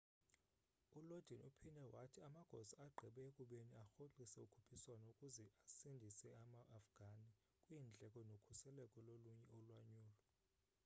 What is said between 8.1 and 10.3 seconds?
nokhuseleko lolunye ulwanyulo